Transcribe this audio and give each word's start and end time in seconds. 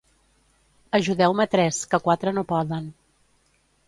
Ajudeu-me 0.99 1.45
tres, 1.55 1.81
que 1.91 1.99
quatre 2.07 2.33
no 2.39 2.45
poden. 2.53 2.89